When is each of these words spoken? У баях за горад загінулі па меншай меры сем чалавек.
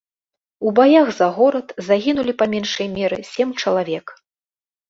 У 0.69 0.71
баях 0.79 1.11
за 1.17 1.27
горад 1.35 1.75
загінулі 1.89 2.35
па 2.39 2.47
меншай 2.55 2.87
меры 2.97 3.23
сем 3.33 3.49
чалавек. 3.63 4.19